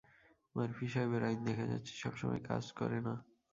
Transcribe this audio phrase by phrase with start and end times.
[0.55, 3.13] Murphy সাহেবের আইন দেখা যাচ্ছে সবসময় কাজ করে না।